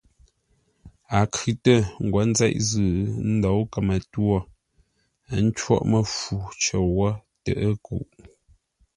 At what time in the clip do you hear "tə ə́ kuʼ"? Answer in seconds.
7.43-8.07